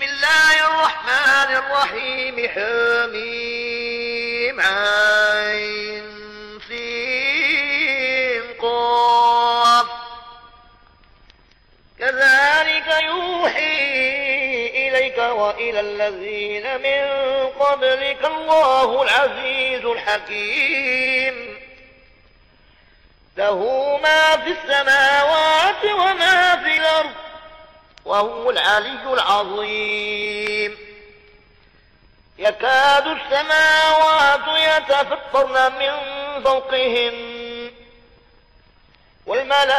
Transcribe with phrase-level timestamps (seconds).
[0.00, 3.90] بسم الله الرحمن الرحيم حميم
[4.60, 6.04] عين
[6.68, 9.86] سين قاف.
[11.98, 17.04] كذلك يوحي إليك وإلى الذين من
[17.46, 21.60] قبلك الله العزيز الحكيم.
[23.36, 23.58] له
[24.02, 27.19] ما في السماوات وما في الأرض
[28.04, 30.76] وهو العلي العظيم.
[32.38, 35.92] يكاد السماوات يتفطرن من
[36.44, 37.40] فوقهن.
[39.26, 39.76] والملائكة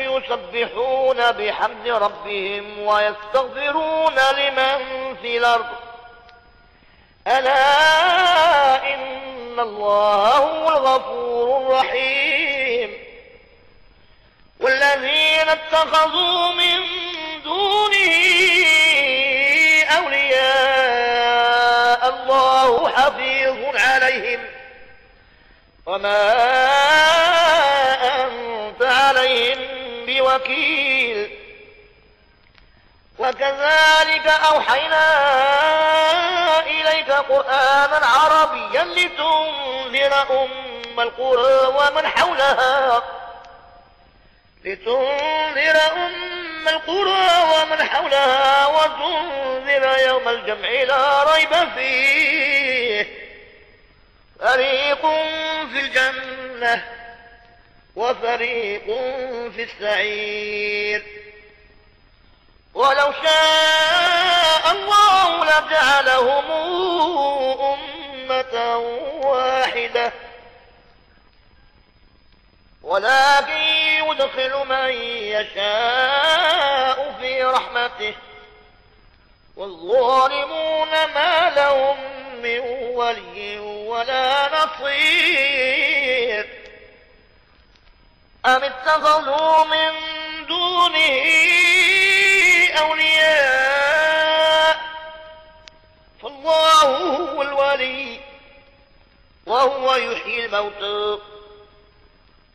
[0.00, 5.66] يسبحون بحمد ربهم ويستغفرون لمن في الأرض.
[7.26, 12.33] ألا إن الله هو الغفور الرحيم.
[14.60, 16.80] والذين اتخذوا من
[17.44, 18.14] دونه
[19.98, 24.40] أولياء الله حفيظ عليهم.
[25.86, 26.32] وما
[28.22, 29.58] أنت عليهم
[30.06, 31.38] بوكيل.
[33.18, 35.04] وكذلك أوحينا
[36.66, 43.02] إليك قرآنا عربيا لتنذر أم القرى ومن حولها.
[44.64, 53.06] لتنذر أم القرى ومن حولها وتنذر يوم الجمع لا ريب فيه.
[54.40, 55.00] فريق
[55.72, 56.84] في الجنة
[57.96, 58.86] وفريق
[59.56, 61.02] في السعير.
[62.74, 66.50] ولو شاء الله لجعلهم
[67.60, 68.76] أمة
[69.22, 70.12] واحدة.
[72.84, 73.52] ولكن
[74.08, 74.90] يدخل من
[75.32, 78.14] يشاء في رحمته.
[79.56, 81.96] والظالمون ما لهم
[82.42, 82.58] من
[82.94, 86.48] ولي ولا نصير.
[88.46, 89.92] أم اتخذوا من
[90.46, 91.24] دونه
[92.78, 94.76] أولياء؟
[96.22, 98.20] فالله هو الولي
[99.46, 101.33] وهو يحيي الموتى.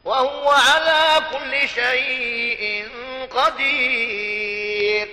[0.06, 2.90] وهو على كل شيء
[3.32, 5.10] قدير.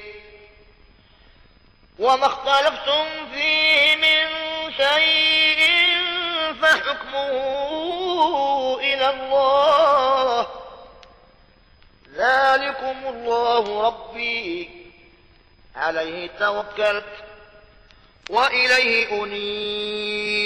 [1.98, 4.28] وما اختلفتم فيه من
[4.76, 5.70] شيء
[6.62, 7.30] فحكمه
[8.80, 10.46] إلى الله.
[12.14, 14.70] ذلكم الله ربي.
[15.76, 17.04] عليه توكلت
[18.30, 20.45] وإليه أنيب.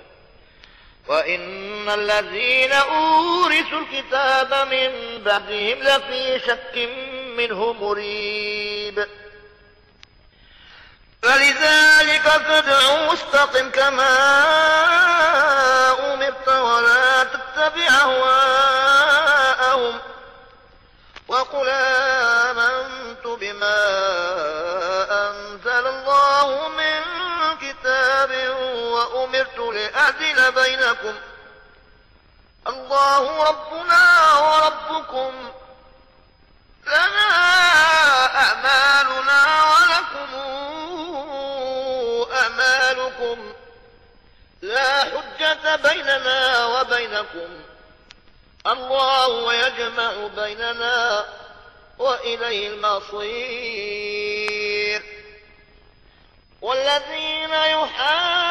[1.07, 6.89] وإن الذين أورثوا الكتاب من بعدهم لفي شك
[7.37, 9.07] منه مريب.
[11.21, 14.17] فلذلك فادع واستقم كما
[16.13, 18.70] أمرت ولا تتبع أهواءهم
[30.11, 31.15] لأعدل بينكم.
[32.67, 35.51] الله ربنا وربكم.
[36.87, 37.29] لنا
[38.35, 40.33] أعمالنا ولكم
[42.33, 43.53] أعمالكم
[44.61, 47.61] لا حجة بيننا وبينكم.
[48.67, 51.25] الله يجمع بيننا
[51.97, 53.61] وإليه المصير.
[56.61, 58.50] والذين يحاجون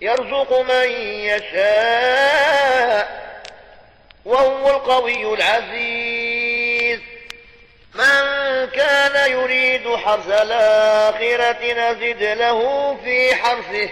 [0.00, 0.90] يرزق من
[1.26, 3.20] يشاء
[4.24, 7.00] وهو القوي العزيز.
[7.94, 13.90] من كان يريد حرث الآخرة نزد له في حرثه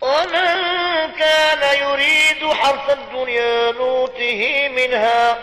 [0.00, 5.38] ومن كان يريد حرث الدنيا نوته منها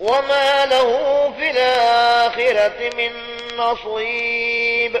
[0.00, 0.90] وما له
[1.38, 3.12] في الآخرة من
[3.56, 5.00] نصيب.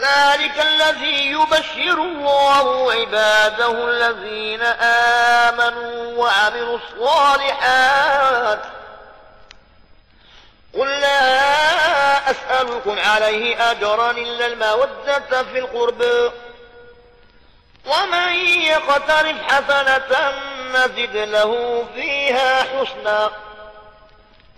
[0.00, 4.62] ذلك الذي يبشر الله عباده الذين
[5.42, 8.60] آمنوا وعملوا الصالحات.
[10.74, 16.32] قل لا أسألكم عليه أجرا إلا المودة في القرب.
[17.86, 20.32] ومن يقترف حسنة
[20.74, 23.30] نزد له فيها حسنا.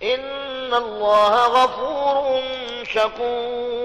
[0.03, 2.43] إن الله غفور
[2.93, 3.82] شكور.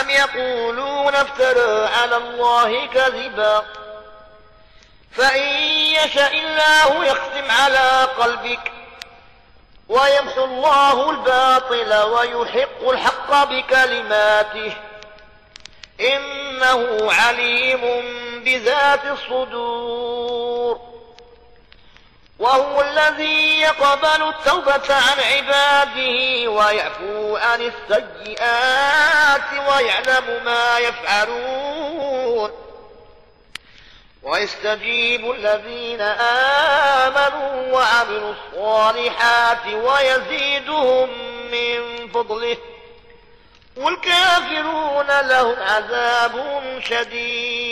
[0.00, 3.64] أم يقولون افترى على الله كذبا؟
[5.12, 5.42] فإن
[6.04, 8.72] يشاء الله يختم على قلبك
[9.88, 14.72] ويمحو الله الباطل ويحق الحق بكلماته.
[16.00, 17.80] إنه عليم
[18.44, 20.80] بذات الصدور.
[22.38, 32.50] وهو الذي يقبل التوبة عن عباده ويعفو عن السيئات ويعلم ما يفعلون.
[34.22, 36.00] ويستجيب الذين
[37.00, 41.08] آمنوا وعملوا الصالحات ويزيدهم
[41.52, 42.56] من فضله.
[43.76, 46.34] والكافرون لهم عذاب
[46.84, 47.71] شديد.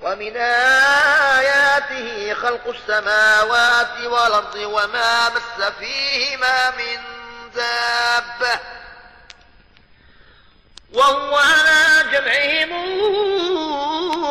[0.00, 0.36] ومن
[1.36, 7.00] آياته خلق السماوات والأرض وما مس فيهما من
[7.54, 8.60] دابة.
[10.92, 12.72] وهو على جمعهم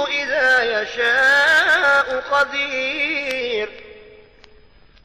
[0.07, 3.69] إذا يشاء قدير.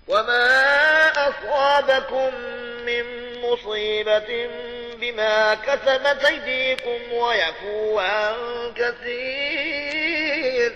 [0.08, 2.59] وما أصابكم
[2.90, 4.50] من مصيبة
[4.94, 8.34] بما كسبت أيديكم ويفو عن
[8.76, 10.72] كثير.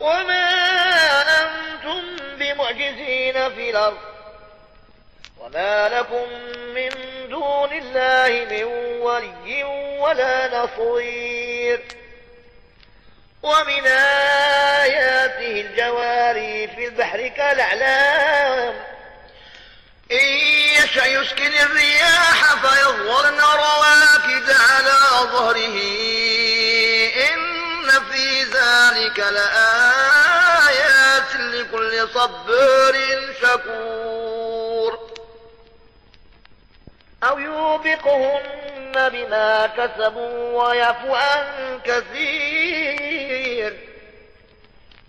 [0.00, 0.50] وما
[1.40, 3.98] أنتم بمعجزين في الأرض.
[5.40, 6.28] وما لكم
[6.74, 6.90] من
[7.30, 8.64] دون الله من
[9.00, 9.64] ولي
[9.98, 11.80] ولا نصير.
[13.42, 13.86] ومن
[14.82, 18.87] آياته الجواري في البحر كالأعلام.
[20.12, 20.24] إن
[20.84, 24.98] يشأ يسكن الرياح فيظهرن رواكد على
[25.32, 25.78] ظهره.
[27.30, 29.74] إن في ذلك لآيات
[31.34, 32.96] لكل صبر
[33.42, 34.98] شكور.
[37.22, 43.78] أو يوبقهن بما كسبوا ويفو عن كثير.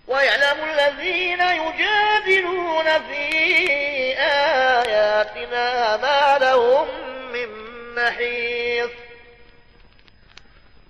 [0.08, 6.88] ويعلم الذين يجادلون في آياتنا ما لهم
[7.34, 7.50] من
[7.96, 8.92] محيص.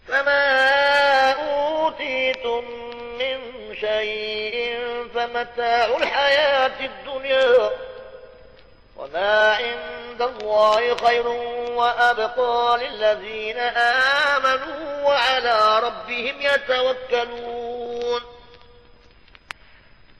[0.07, 2.63] فما أوتيتم
[3.19, 3.37] من
[3.79, 4.79] شيء
[5.15, 7.69] فمتاع الحياة الدنيا
[8.97, 13.57] وما عند الله خير وأبقى للذين
[14.37, 17.78] آمنوا وعلى ربهم يتوكلون.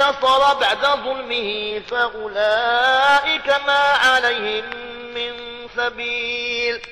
[0.00, 4.64] انتصر بعد ظلمه فأولئك ما عليهم
[5.14, 5.32] من
[5.76, 6.82] سبيل.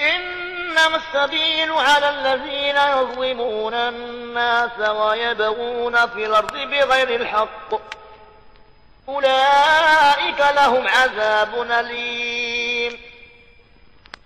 [0.00, 7.74] إنما السبيل على الذين يظلمون الناس ويبغون في الأرض بغير الحق.
[9.08, 13.00] أولئك لهم عذاب أليم.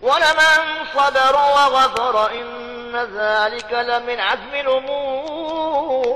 [0.01, 6.14] ولمن صبر وغفر إن ذلك لمن عزم الأمور.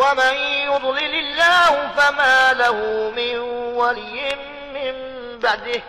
[0.00, 0.34] ومن
[0.72, 2.76] يضلل الله فما له
[3.16, 3.38] من
[3.76, 4.36] ولي
[4.74, 4.94] من
[5.38, 5.82] بعده.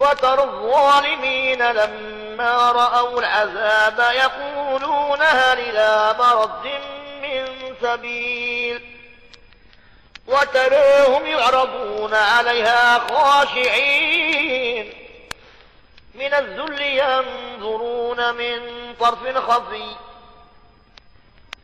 [0.00, 6.66] وترى الظالمين لما رأوا العذاب يقولون هل إلى مرد
[7.22, 8.98] من سبيل.
[10.26, 14.92] وتراهم يعرضون عليها خاشعين.
[16.14, 18.60] من الذل ينظرون من
[19.00, 20.07] طرف خفي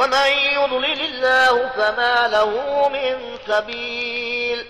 [0.00, 4.66] ومن يضلل الله فما له من سبيل.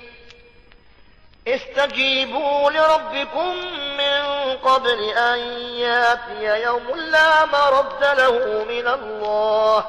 [1.49, 3.57] استجيبوا لربكم
[3.99, 4.23] من
[4.57, 5.39] قبل أن
[5.79, 9.85] يأتي يوم لا مرد له من الله.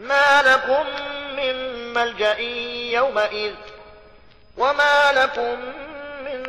[0.00, 0.86] ما لكم
[1.36, 1.54] من
[1.94, 2.38] ملجأ
[2.98, 3.54] يومئذ
[4.56, 5.58] وما لكم
[6.24, 6.42] من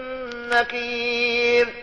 [0.49, 1.82] نكير.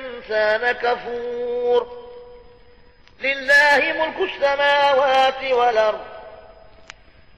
[0.71, 2.01] كفور.
[3.21, 6.05] لله ملك السماوات والأرض.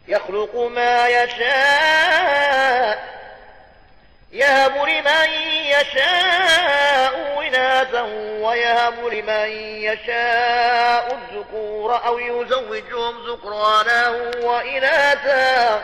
[0.07, 3.13] يخلق ما يشاء.
[4.31, 5.29] يهب لمن
[5.65, 8.01] يشاء إناثا
[8.41, 9.49] ويهب لمن
[9.83, 14.09] يشاء الذكور أو يزوجهم ذكرانا
[14.41, 15.83] وإناثا.